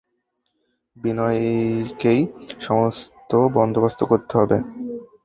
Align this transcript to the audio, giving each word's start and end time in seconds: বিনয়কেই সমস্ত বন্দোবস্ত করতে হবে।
বিনয়কেই 0.97 2.19
সমস্ত 2.59 3.31
বন্দোবস্ত 3.55 3.99
করতে 4.03 4.33
হবে। 4.37 4.57